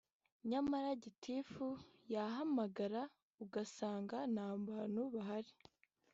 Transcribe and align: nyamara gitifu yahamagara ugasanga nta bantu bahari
nyamara 0.49 0.89
gitifu 1.03 1.67
yahamagara 2.13 3.01
ugasanga 3.43 4.17
nta 4.33 4.47
bantu 4.67 5.01
bahari 5.13 5.53